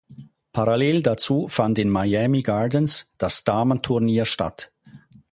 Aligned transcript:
Parallel 0.51 1.03
dazu 1.03 1.47
fand 1.47 1.77
in 1.77 1.87
Miami 1.87 2.41
Gardens 2.41 3.11
das 3.19 3.43
Damenturnier 3.43 4.25
statt. 4.25 4.71